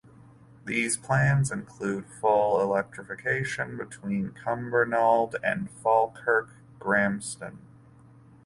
[0.65, 7.59] These plans include full electrification between Cumbernauld and Falkirk Grahamston.